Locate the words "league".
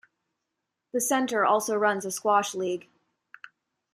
2.55-2.89